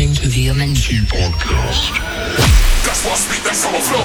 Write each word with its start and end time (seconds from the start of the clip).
listening 0.00 0.14
to 0.14 0.28
the 0.34 0.46
MNT 0.46 1.00
podcast. 1.08 1.92
That's 2.86 3.04
why 3.04 3.12
I 3.12 3.16
speak 3.16 3.42
that 3.44 3.54
summer 3.54 3.80
flow. 3.80 4.00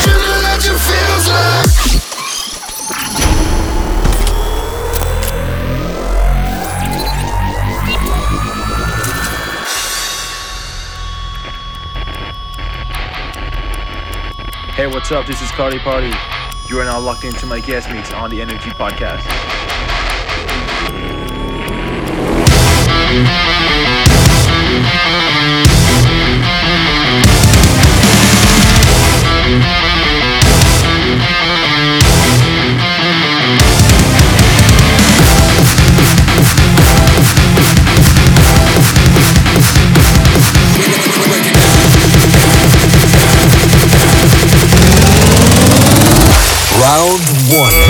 Feeling 0.00 0.42
like 0.42 0.64
it 0.64 0.78
feels 0.80 1.28
like 1.28 1.68
Hey, 14.74 14.86
what's 14.86 15.12
up? 15.12 15.26
This 15.26 15.42
is 15.42 15.50
Cardi 15.50 15.78
Party. 15.80 16.12
You 16.66 16.80
are 16.80 16.84
now 16.84 16.98
locked 16.98 17.24
into 17.24 17.44
my 17.44 17.60
guest 17.60 17.90
mix 17.90 18.10
on 18.12 18.30
the 18.30 18.40
Energy 18.40 18.70
Podcast. 18.70 19.26
Round 46.80 47.20
one. 47.50 47.89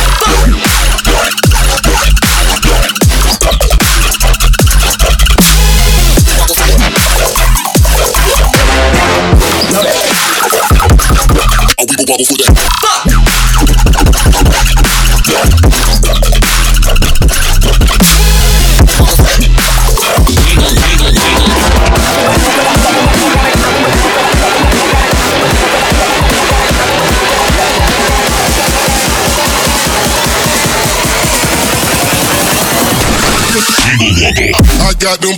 I 33.53 34.93
got 34.97 35.19
them. 35.19 35.35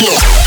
flow. 0.00 0.39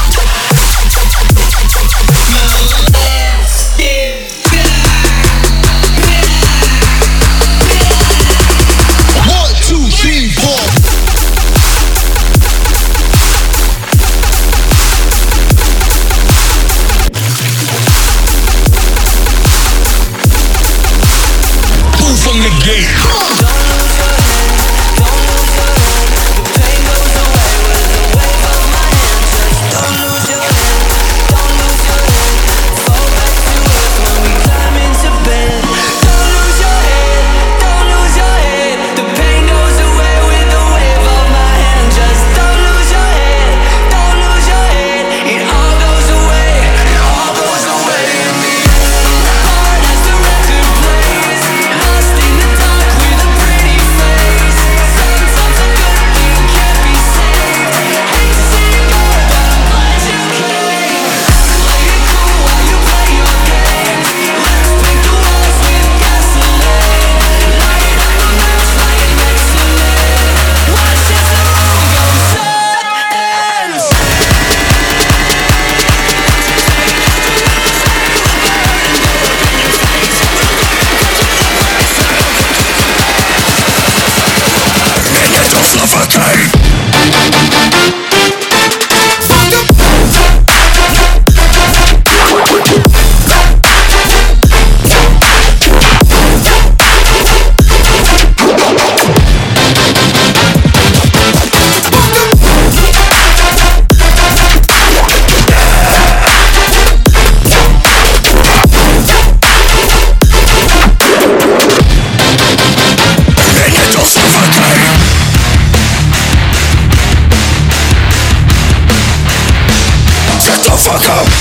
fuck 120.84 121.10
up. 121.10 121.33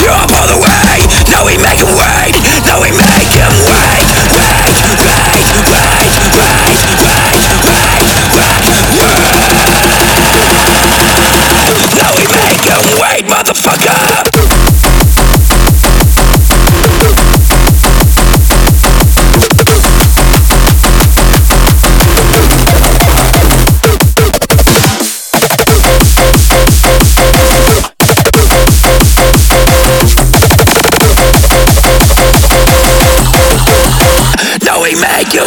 You're 0.00 0.16
up 0.16 0.32
all 0.32 0.48
the 0.48 0.56
way, 0.56 1.04
now 1.28 1.44
we 1.44 1.60
make 1.60 1.78
Now 35.30 35.38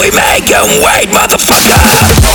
we 0.00 0.10
wait, 0.82 1.08
motherfucker! 1.10 2.33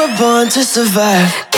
Are 0.00 0.16
born 0.16 0.48
to 0.48 0.64
survive 0.64 1.49